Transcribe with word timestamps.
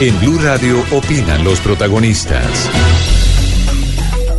En 0.00 0.18
Blue 0.18 0.38
Radio 0.42 0.82
opinan 0.90 1.44
los 1.44 1.60
protagonistas. 1.60 2.68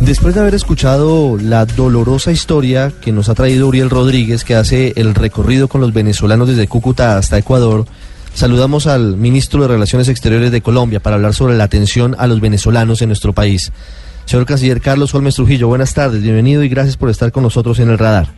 Después 0.00 0.34
de 0.34 0.40
haber 0.40 0.54
escuchado 0.56 1.38
la 1.40 1.64
dolorosa 1.64 2.32
historia 2.32 2.92
que 3.00 3.12
nos 3.12 3.28
ha 3.28 3.34
traído 3.34 3.68
Uriel 3.68 3.88
Rodríguez, 3.88 4.42
que 4.42 4.56
hace 4.56 4.92
el 4.96 5.14
recorrido 5.14 5.68
con 5.68 5.80
los 5.80 5.92
venezolanos 5.92 6.48
desde 6.48 6.66
Cúcuta 6.66 7.16
hasta 7.16 7.38
Ecuador, 7.38 7.86
saludamos 8.34 8.88
al 8.88 9.16
ministro 9.16 9.62
de 9.62 9.68
Relaciones 9.68 10.08
Exteriores 10.08 10.50
de 10.50 10.60
Colombia 10.60 10.98
para 10.98 11.16
hablar 11.16 11.34
sobre 11.34 11.56
la 11.56 11.64
atención 11.64 12.16
a 12.18 12.26
los 12.26 12.40
venezolanos 12.40 13.00
en 13.02 13.10
nuestro 13.10 13.32
país. 13.32 13.70
Señor 14.24 14.46
Canciller 14.46 14.80
Carlos 14.80 15.14
Holmes 15.14 15.36
Trujillo, 15.36 15.68
buenas 15.68 15.94
tardes, 15.94 16.20
bienvenido 16.20 16.64
y 16.64 16.68
gracias 16.68 16.96
por 16.96 17.10
estar 17.10 17.30
con 17.30 17.44
nosotros 17.44 17.78
en 17.78 17.90
el 17.90 17.98
radar. 17.98 18.34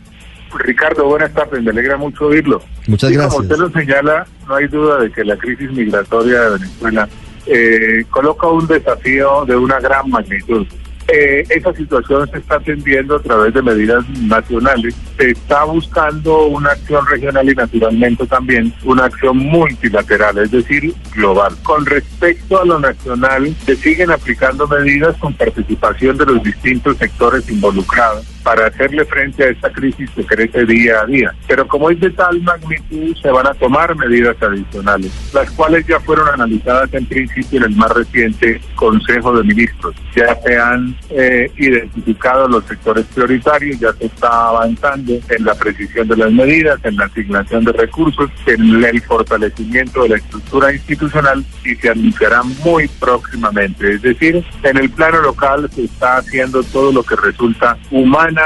Ricardo, 0.59 1.05
buenas 1.05 1.33
tardes, 1.33 1.63
me 1.63 1.71
alegra 1.71 1.97
mucho 1.97 2.27
oírlo. 2.27 2.61
Muchas 2.87 3.11
gracias. 3.11 3.33
Como 3.33 3.43
usted 3.43 3.57
lo 3.57 3.69
señala, 3.69 4.27
no 4.47 4.55
hay 4.55 4.67
duda 4.67 4.99
de 4.99 5.11
que 5.11 5.23
la 5.23 5.37
crisis 5.37 5.71
migratoria 5.71 6.41
de 6.41 6.49
Venezuela 6.51 7.09
eh, 7.45 8.05
coloca 8.09 8.47
un 8.47 8.67
desafío 8.67 9.45
de 9.45 9.55
una 9.55 9.79
gran 9.79 10.09
magnitud. 10.09 10.65
Eh, 11.09 11.45
esa 11.49 11.73
situación 11.73 12.29
se 12.29 12.39
está 12.39 12.55
atendiendo 12.55 13.15
a 13.15 13.21
través 13.21 13.53
de 13.53 13.61
medidas 13.61 14.07
nacionales. 14.23 14.93
Se 15.17 15.31
está 15.31 15.63
buscando 15.63 16.47
una 16.47 16.71
acción 16.71 17.05
regional 17.07 17.49
y 17.49 17.55
naturalmente 17.55 18.27
también 18.27 18.73
una 18.83 19.05
acción 19.05 19.37
multilateral, 19.37 20.37
es 20.39 20.51
decir, 20.51 20.93
global. 21.15 21.55
Con 21.63 21.85
respecto 21.85 22.61
a 22.61 22.65
lo 22.65 22.79
nacional, 22.79 23.55
se 23.65 23.77
siguen 23.77 24.11
aplicando 24.11 24.67
medidas 24.67 25.15
con 25.17 25.33
participación 25.33 26.17
de 26.17 26.25
los 26.25 26.43
distintos 26.43 26.97
sectores 26.97 27.49
involucrados 27.49 28.25
para 28.47 28.67
hacerle 28.67 29.03
frente 29.03 29.43
a 29.43 29.49
esta 29.49 29.69
crisis 29.69 30.09
que 30.11 30.23
crece 30.23 30.65
día 30.65 31.01
a 31.01 31.05
día. 31.05 31.35
Pero 31.49 31.67
como 31.67 31.89
es 31.89 31.99
de 31.99 32.11
tal 32.11 32.41
magnitud, 32.43 33.13
se 33.21 33.29
van 33.29 33.45
a 33.45 33.53
tomar 33.53 33.93
medidas 33.97 34.41
adicionales, 34.41 35.11
las 35.33 35.51
cuales 35.51 35.85
ya 35.85 35.99
fueron 35.99 36.29
analizadas 36.29 36.93
en 36.93 37.05
principio 37.07 37.57
en 37.57 37.65
el 37.65 37.75
más 37.75 37.91
reciente 37.91 38.61
Consejo 38.75 39.37
de 39.37 39.43
Ministros. 39.43 39.95
Ya 40.15 40.33
se 40.45 40.57
han 40.57 40.95
eh, 41.09 41.51
identificado 41.57 42.47
los 42.47 42.63
sectores 42.63 43.05
prioritarios, 43.13 43.81
ya 43.81 43.91
se 43.91 44.05
está 44.05 44.47
avanzando 44.47 45.19
en 45.27 45.43
la 45.43 45.53
precisión 45.53 46.07
de 46.07 46.15
las 46.15 46.31
medidas, 46.31 46.79
en 46.85 46.95
la 46.95 47.03
asignación 47.03 47.65
de 47.65 47.73
recursos, 47.73 48.31
en 48.45 48.81
el 48.81 49.01
fortalecimiento 49.01 50.03
de 50.03 50.09
la 50.09 50.15
estructura 50.15 50.71
institucional 50.71 51.43
y 51.65 51.75
se 51.75 51.89
anunciará 51.89 52.43
muy 52.63 52.87
próximamente. 52.97 53.95
Es 53.95 54.03
decir, 54.03 54.41
en 54.63 54.77
el 54.77 54.89
plano 54.89 55.21
local 55.21 55.69
se 55.75 55.83
está 55.83 56.15
haciendo 56.19 56.63
todo 56.63 56.93
lo 56.93 57.03
que 57.03 57.17
resulta 57.17 57.77
humano 57.91 58.36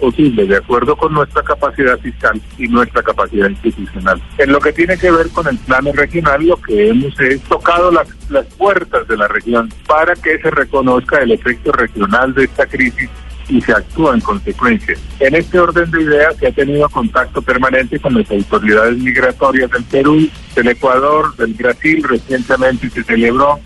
posible, 0.00 0.46
de 0.46 0.56
acuerdo 0.56 0.96
con 0.96 1.12
nuestra 1.12 1.42
capacidad 1.42 1.98
fiscal 1.98 2.40
y 2.58 2.68
nuestra 2.68 3.02
capacidad 3.02 3.48
institucional. 3.48 4.22
En 4.38 4.52
lo 4.52 4.60
que 4.60 4.72
tiene 4.72 4.96
que 4.96 5.10
ver 5.10 5.28
con 5.30 5.46
el 5.48 5.58
plano 5.58 5.92
regional, 5.92 6.46
lo 6.46 6.56
que 6.56 6.88
hemos 6.88 7.18
es 7.20 7.40
tocado 7.42 7.90
las, 7.90 8.08
las 8.30 8.46
puertas 8.54 9.06
de 9.08 9.16
la 9.16 9.28
región 9.28 9.72
para 9.86 10.14
que 10.14 10.38
se 10.38 10.50
reconozca 10.50 11.18
el 11.18 11.32
efecto 11.32 11.72
regional 11.72 12.34
de 12.34 12.44
esta 12.44 12.66
crisis 12.66 13.08
y 13.48 13.60
se 13.60 13.72
actúa 13.72 14.14
en 14.14 14.20
consecuencia. 14.20 14.96
En 15.20 15.34
este 15.34 15.58
orden 15.58 15.90
de 15.90 16.02
ideas 16.02 16.36
se 16.36 16.46
ha 16.46 16.52
tenido 16.52 16.88
contacto 16.88 17.42
permanente 17.42 17.98
con 18.00 18.14
las 18.14 18.30
autoridades 18.30 18.96
migratorias 18.96 19.70
del 19.70 19.84
Perú, 19.84 20.28
del 20.54 20.68
Ecuador, 20.68 21.36
del 21.36 21.54
Brasil. 21.54 22.02
Recientemente 22.08 22.88
se 22.90 23.02
celebró 23.04 23.60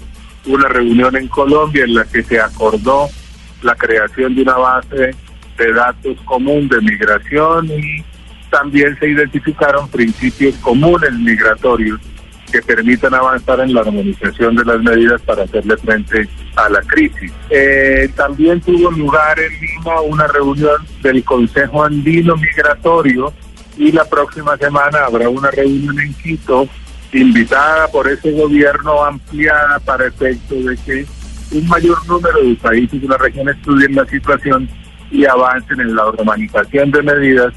una 0.46 0.68
reunión 0.68 1.14
en 1.16 1.28
Colombia 1.28 1.84
en 1.84 1.94
la 1.94 2.04
que 2.04 2.22
se 2.22 2.40
acordó 2.40 3.08
la 3.62 3.74
creación 3.74 4.34
de 4.34 4.42
una 4.42 4.56
base 4.56 5.14
de 5.58 5.72
datos 5.72 6.16
común 6.24 6.68
de 6.68 6.80
migración 6.80 7.66
y 7.66 8.04
también 8.50 8.96
se 8.98 9.08
identificaron 9.08 9.88
principios 9.88 10.54
comunes 10.56 11.12
migratorios 11.12 12.00
que 12.50 12.62
permitan 12.62 13.14
avanzar 13.14 13.60
en 13.60 13.74
la 13.74 13.82
armonización 13.82 14.56
de 14.56 14.64
las 14.64 14.80
medidas 14.80 15.20
para 15.22 15.44
hacerle 15.44 15.76
frente 15.76 16.28
a 16.56 16.68
la 16.70 16.80
crisis. 16.80 17.30
Eh, 17.50 18.10
también 18.16 18.60
tuvo 18.60 18.90
lugar 18.90 19.38
en 19.38 19.52
Lima 19.60 20.00
una 20.00 20.26
reunión 20.26 20.76
del 21.02 21.22
Consejo 21.24 21.84
Andino 21.84 22.36
Migratorio 22.36 23.32
y 23.76 23.92
la 23.92 24.04
próxima 24.04 24.56
semana 24.56 25.04
habrá 25.04 25.28
una 25.28 25.50
reunión 25.50 26.00
en 26.00 26.14
Quito 26.14 26.66
invitada 27.12 27.88
por 27.88 28.08
ese 28.08 28.32
gobierno 28.32 29.04
ampliada 29.04 29.78
para 29.80 30.06
efecto 30.06 30.54
de 30.54 30.76
que 30.78 31.06
un 31.52 31.66
mayor 31.66 32.06
número 32.06 32.42
de 32.42 32.54
países 32.56 33.00
de 33.00 33.08
la 33.08 33.16
región 33.16 33.48
estudien 33.48 33.94
la 33.94 34.06
situación 34.06 34.68
y 35.10 35.24
avancen 35.24 35.80
en 35.80 35.94
la 35.94 36.06
organización 36.06 36.90
de 36.90 37.02
medidas 37.02 37.54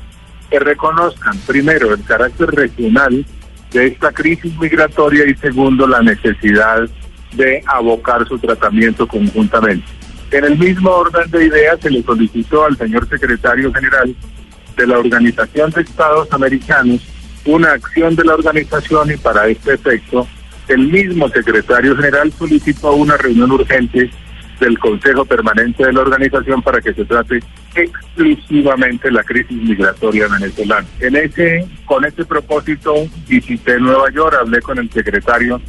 que 0.50 0.59
reconozcan, 0.59 1.38
primero, 1.47 1.94
el 1.94 2.03
carácter 2.03 2.50
regional 2.51 3.25
de 3.72 3.88
esta 3.88 4.12
crisis 4.12 4.57
migratoria 4.59 5.25
y 5.28 5.35
segundo, 5.35 5.88
la 5.88 6.01
necesidad 6.01 6.89
de 7.34 7.63
abocar 7.67 8.28
su 8.28 8.38
tratamiento 8.38 9.07
conjuntamente. 9.07 9.85
En 10.31 10.45
el 10.45 10.57
mismo 10.57 10.89
orden 10.89 11.29
de 11.31 11.45
ideas 11.45 11.79
se 11.81 11.89
le 11.89 12.03
solicitó 12.03 12.66
al 12.66 12.78
señor 12.78 13.07
secretario 13.07 13.73
general 13.73 14.16
de 14.78 14.88
la 14.88 15.00
Organización 15.00 15.72
de 15.72 15.81
Estados 15.81 16.31
Americanos 16.31 17.01
una 17.45 17.72
acción 17.72 18.16
de 18.16 18.23
la 18.23 18.35
organización 18.35 19.12
y 19.12 19.18
para 19.18 19.47
este 19.47 19.73
efecto 19.73 20.28
el 20.68 20.88
mismo 20.88 21.28
secretario 21.29 21.95
general 21.95 22.31
solicitó 22.38 22.94
una 22.94 23.18
reunión 23.18 23.51
urgente 23.51 24.09
del 24.61 24.79
Consejo 24.79 25.25
Permanente 25.25 25.83
de 25.83 25.91
la 25.91 26.01
organización 26.01 26.61
para 26.61 26.79
que 26.79 26.94
se 26.94 27.03
trate 27.03 27.39
exclusivamente 27.75 29.11
la 29.11 29.23
crisis 29.23 29.57
migratoria 29.57 30.27
venezolana. 30.27 30.88
En 30.99 31.16
ese, 31.16 31.67
con 31.85 32.05
ese 32.05 32.23
propósito 32.23 32.94
visité 33.27 33.79
Nueva 33.79 34.09
York, 34.11 34.38
hablé 34.39 34.61
con 34.61 34.77
el 34.77 34.89
secretario 34.91 35.59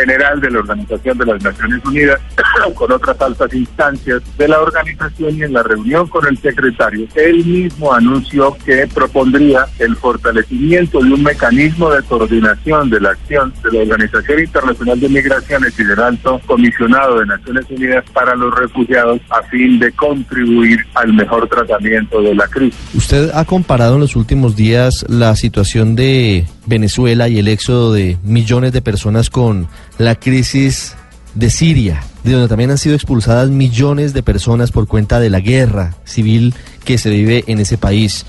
general 0.00 0.40
de 0.40 0.50
la 0.50 0.58
Organización 0.60 1.18
de 1.18 1.26
las 1.26 1.42
Naciones 1.42 1.84
Unidas, 1.84 2.20
con 2.74 2.92
otras 2.92 3.20
altas 3.20 3.52
instancias 3.52 4.22
de 4.36 4.48
la 4.48 4.60
organización 4.60 5.36
y 5.36 5.42
en 5.42 5.52
la 5.52 5.62
reunión 5.62 6.06
con 6.08 6.26
el 6.26 6.38
secretario, 6.38 7.06
él 7.14 7.44
mismo 7.44 7.92
anunció 7.92 8.56
que 8.64 8.86
propondría 8.92 9.66
el 9.78 9.96
fortalecimiento 9.96 11.00
de 11.00 11.12
un 11.12 11.22
mecanismo 11.22 11.90
de 11.90 12.02
coordinación 12.02 12.90
de 12.90 13.00
la 13.00 13.10
acción 13.10 13.52
de 13.62 13.72
la 13.72 13.82
Organización 13.82 14.40
Internacional 14.40 15.00
de 15.00 15.08
Migraciones 15.08 15.78
y 15.78 15.84
del 15.84 16.00
Alto 16.00 16.40
Comisionado 16.46 17.20
de 17.20 17.26
Naciones 17.26 17.64
Unidas 17.70 18.04
para 18.12 18.34
los 18.34 18.54
Refugiados 18.54 19.20
a 19.30 19.42
fin 19.44 19.78
de 19.78 19.92
contribuir 19.92 20.84
al 20.94 21.12
mejor 21.12 21.48
tratamiento 21.48 22.20
de 22.22 22.34
la 22.34 22.46
crisis. 22.46 22.78
Usted 22.94 23.30
ha 23.34 23.44
comparado 23.44 23.94
en 23.94 24.00
los 24.00 24.16
últimos 24.16 24.56
días 24.56 25.04
la 25.08 25.36
situación 25.36 25.96
de 25.96 26.46
Venezuela 26.66 27.28
y 27.28 27.38
el 27.38 27.48
éxodo 27.48 27.92
de 27.92 28.16
millones 28.22 28.72
de 28.72 28.82
personas 28.82 29.30
con 29.30 29.68
la 30.00 30.14
crisis 30.14 30.94
de 31.34 31.50
Siria, 31.50 32.02
de 32.24 32.32
donde 32.32 32.48
también 32.48 32.70
han 32.70 32.78
sido 32.78 32.94
expulsadas 32.94 33.50
millones 33.50 34.14
de 34.14 34.22
personas 34.22 34.72
por 34.72 34.88
cuenta 34.88 35.20
de 35.20 35.28
la 35.28 35.40
guerra 35.40 35.94
civil 36.04 36.54
que 36.86 36.96
se 36.96 37.10
vive 37.10 37.44
en 37.48 37.58
ese 37.58 37.76
país. 37.76 38.24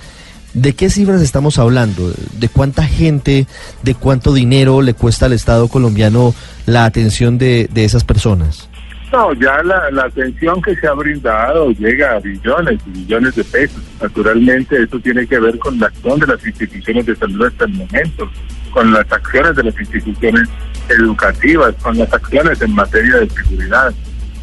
¿De 0.54 0.74
qué 0.74 0.90
cifras 0.90 1.22
estamos 1.22 1.60
hablando? 1.60 2.14
¿De 2.38 2.50
cuánta 2.50 2.86
gente, 2.86 3.48
de 3.84 3.96
cuánto 3.96 4.34
dinero 4.34 4.82
le 4.82 4.94
cuesta 4.94 5.28
al 5.28 5.34
Estado 5.34 5.70
colombiano 5.70 6.36
la 6.66 6.84
atención 6.84 7.38
de, 7.38 7.70
de 7.72 7.86
esas 7.86 8.04
personas? 8.04 8.68
No, 9.12 9.34
ya 9.34 9.62
la, 9.64 9.92
la, 9.92 10.04
atención 10.04 10.62
que 10.62 10.74
se 10.76 10.88
ha 10.88 10.94
brindado 10.94 11.72
llega 11.72 12.16
a 12.16 12.20
billones 12.20 12.80
y 12.86 12.92
billones 12.92 13.36
de 13.36 13.44
pesos. 13.44 13.82
Naturalmente, 14.02 14.82
eso 14.82 15.00
tiene 15.00 15.28
que 15.28 15.38
ver 15.38 15.60
con 15.60 15.78
la 15.80 15.88
acción 15.88 16.18
de 16.18 16.28
las 16.28 16.46
instituciones 16.46 17.06
de 17.06 17.16
salud 17.18 17.46
hasta 17.46 17.66
el 17.66 17.74
momento, 17.74 18.30
con 18.72 18.94
las 18.94 19.12
acciones 19.12 19.54
de 19.58 19.64
las 19.64 19.78
instituciones 19.78 20.48
educativas, 20.88 21.76
con 21.82 21.98
las 21.98 22.14
acciones 22.14 22.62
en 22.62 22.74
materia 22.74 23.18
de 23.18 23.30
seguridad. 23.30 23.94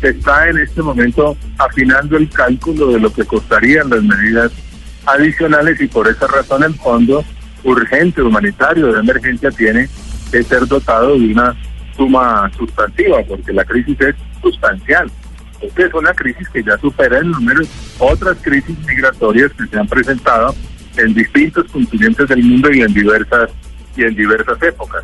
Se 0.02 0.08
está 0.10 0.50
en 0.50 0.58
este 0.58 0.82
momento 0.82 1.34
afinando 1.56 2.18
el 2.18 2.28
cálculo 2.28 2.88
de 2.88 3.00
lo 3.00 3.10
que 3.10 3.24
costarían 3.24 3.88
las 3.88 4.02
medidas 4.02 4.52
adicionales 5.06 5.80
y 5.80 5.88
por 5.88 6.08
esa 6.08 6.26
razón 6.26 6.62
el 6.62 6.74
fondo 6.74 7.24
urgente 7.64 8.20
humanitario 8.20 8.92
de 8.92 9.00
emergencia 9.00 9.50
tiene 9.50 9.88
que 10.30 10.42
ser 10.42 10.66
dotado 10.66 11.18
de 11.18 11.32
una 11.32 11.56
suma 11.98 12.50
sustantiva, 12.56 13.22
porque 13.28 13.52
la 13.52 13.64
crisis 13.64 14.00
es 14.00 14.14
sustancial. 14.40 15.10
Esta 15.60 15.82
es 15.86 15.92
una 15.92 16.14
crisis 16.14 16.48
que 16.48 16.62
ya 16.62 16.78
supera 16.78 17.18
en 17.18 17.32
número 17.32 17.62
otras 17.98 18.38
crisis 18.40 18.78
migratorias 18.86 19.52
que 19.52 19.66
se 19.66 19.78
han 19.78 19.88
presentado 19.88 20.54
en 20.96 21.12
distintos 21.12 21.64
continentes 21.70 22.28
del 22.28 22.42
mundo 22.42 22.72
y 22.72 22.80
en 22.80 22.94
diversas 22.94 23.50
y 23.96 24.04
en 24.04 24.14
diversas 24.14 24.62
épocas. 24.62 25.02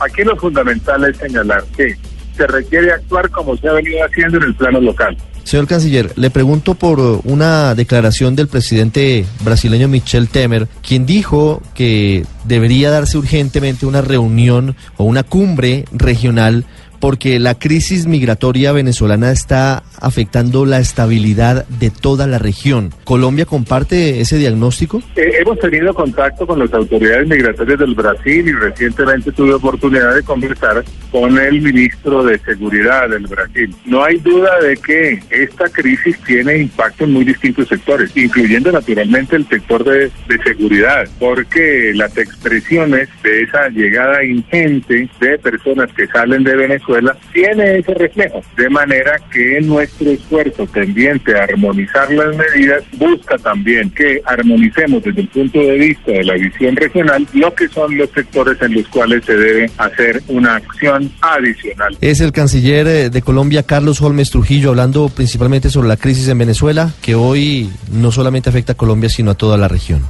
Aquí 0.00 0.24
lo 0.24 0.36
fundamental 0.36 1.04
es 1.04 1.16
señalar 1.16 1.64
que 1.76 1.96
se 2.36 2.46
requiere 2.48 2.92
actuar 2.92 3.30
como 3.30 3.56
se 3.56 3.68
ha 3.68 3.72
venido 3.72 4.04
haciendo 4.04 4.38
en 4.38 4.42
el 4.42 4.54
plano 4.54 4.80
local. 4.80 5.16
Señor 5.44 5.66
canciller, 5.66 6.12
le 6.16 6.30
pregunto 6.30 6.74
por 6.74 7.20
una 7.24 7.74
declaración 7.74 8.34
del 8.34 8.48
presidente 8.48 9.26
brasileño 9.44 9.88
Michel 9.88 10.28
Temer, 10.28 10.68
quien 10.82 11.04
dijo 11.04 11.62
que 11.74 12.24
debería 12.44 12.90
darse 12.90 13.18
urgentemente 13.18 13.84
una 13.84 14.00
reunión 14.00 14.74
o 14.96 15.04
una 15.04 15.22
cumbre 15.22 15.84
regional 15.92 16.64
porque 17.04 17.38
la 17.38 17.58
crisis 17.58 18.06
migratoria 18.06 18.72
venezolana 18.72 19.30
está 19.30 19.82
afectando 20.00 20.64
la 20.64 20.78
estabilidad 20.78 21.66
de 21.68 21.90
toda 21.90 22.26
la 22.26 22.38
región. 22.38 22.94
¿Colombia 23.04 23.44
comparte 23.44 24.22
ese 24.22 24.38
diagnóstico? 24.38 25.02
Eh, 25.14 25.34
hemos 25.38 25.58
tenido 25.58 25.92
contacto 25.92 26.46
con 26.46 26.60
las 26.60 26.72
autoridades 26.72 27.28
migratorias 27.28 27.78
del 27.78 27.94
Brasil 27.94 28.48
y 28.48 28.52
recientemente 28.52 29.32
tuve 29.32 29.52
oportunidad 29.52 30.14
de 30.14 30.22
conversar 30.22 30.82
con 31.10 31.38
el 31.38 31.60
ministro 31.60 32.24
de 32.24 32.38
Seguridad 32.38 33.10
del 33.10 33.26
Brasil. 33.26 33.76
No 33.84 34.02
hay 34.02 34.16
duda 34.16 34.58
de 34.60 34.74
que 34.78 35.22
esta 35.28 35.68
crisis 35.68 36.18
tiene 36.20 36.56
impacto 36.56 37.04
en 37.04 37.12
muy 37.12 37.26
distintos 37.26 37.68
sectores, 37.68 38.16
incluyendo 38.16 38.72
naturalmente 38.72 39.36
el 39.36 39.46
sector 39.46 39.84
de, 39.84 40.10
de 40.26 40.42
seguridad, 40.42 41.06
porque 41.18 41.92
las 41.94 42.16
expresiones 42.16 43.10
de 43.22 43.42
esa 43.42 43.68
llegada 43.68 44.24
ingente 44.24 45.06
de 45.20 45.38
personas 45.38 45.92
que 45.92 46.06
salen 46.06 46.44
de 46.44 46.56
Venezuela 46.56 46.93
tiene 47.32 47.78
ese 47.78 47.94
reflejo, 47.94 48.42
de 48.56 48.68
manera 48.68 49.18
que 49.32 49.60
nuestro 49.60 50.10
esfuerzo 50.10 50.66
tendiente 50.66 51.36
a 51.38 51.44
armonizar 51.44 52.10
las 52.12 52.36
medidas 52.36 52.84
busca 52.96 53.36
también 53.38 53.90
que 53.90 54.20
armonicemos 54.24 55.02
desde 55.02 55.22
el 55.22 55.28
punto 55.28 55.58
de 55.58 55.78
vista 55.78 56.12
de 56.12 56.24
la 56.24 56.34
visión 56.34 56.76
regional 56.76 57.26
lo 57.32 57.54
que 57.54 57.68
son 57.68 57.96
los 57.96 58.10
sectores 58.10 58.60
en 58.62 58.74
los 58.74 58.88
cuales 58.88 59.24
se 59.24 59.36
debe 59.36 59.70
hacer 59.78 60.22
una 60.28 60.56
acción 60.56 61.10
adicional. 61.20 61.96
Es 62.00 62.20
el 62.20 62.32
canciller 62.32 62.86
eh, 62.86 63.10
de 63.10 63.22
Colombia, 63.22 63.62
Carlos 63.62 64.00
Holmes 64.00 64.30
Trujillo, 64.30 64.70
hablando 64.70 65.08
principalmente 65.08 65.70
sobre 65.70 65.88
la 65.88 65.96
crisis 65.96 66.28
en 66.28 66.38
Venezuela, 66.38 66.92
que 67.02 67.14
hoy 67.14 67.70
no 67.92 68.12
solamente 68.12 68.48
afecta 68.48 68.72
a 68.72 68.76
Colombia, 68.76 69.08
sino 69.08 69.32
a 69.32 69.34
toda 69.34 69.56
la 69.56 69.68
región. 69.68 70.02